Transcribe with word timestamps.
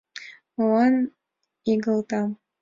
—Молан 0.55 0.93
игылтам? 1.71 2.29